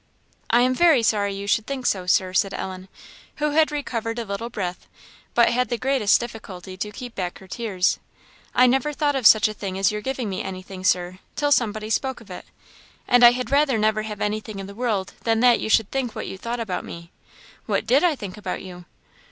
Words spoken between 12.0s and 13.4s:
of it; and I